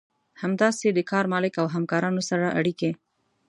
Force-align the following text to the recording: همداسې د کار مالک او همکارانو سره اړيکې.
همداسې 0.41 0.87
د 0.93 0.99
کار 1.11 1.25
مالک 1.33 1.53
او 1.61 1.67
همکارانو 1.75 2.21
سره 2.29 2.45
اړيکې. 2.59 2.91